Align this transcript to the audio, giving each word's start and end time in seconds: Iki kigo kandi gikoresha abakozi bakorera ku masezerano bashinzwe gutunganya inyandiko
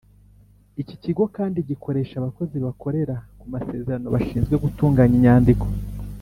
Iki 0.81 0.95
kigo 1.03 1.23
kandi 1.35 1.57
gikoresha 1.69 2.13
abakozi 2.17 2.55
bakorera 2.65 3.15
ku 3.39 3.45
masezerano 3.53 4.07
bashinzwe 4.15 4.55
gutunganya 4.63 5.15
inyandiko 5.19 5.65